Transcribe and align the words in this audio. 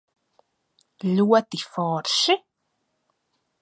Ļoti 1.19 1.61
forši? 1.67 2.41